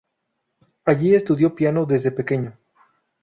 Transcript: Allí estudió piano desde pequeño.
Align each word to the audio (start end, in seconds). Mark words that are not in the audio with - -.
Allí 0.83 1.13
estudió 1.13 1.53
piano 1.53 1.85
desde 1.85 2.09
pequeño. 2.09 2.57